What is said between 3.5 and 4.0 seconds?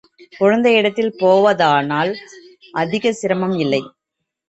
இல்லை.